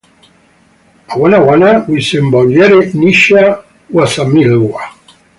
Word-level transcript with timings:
Aw'a 1.11 1.39
wana 1.47 1.69
w'isebonyere 1.89 2.79
nicha 2.99 3.43
w'azamilwa. 3.93 4.81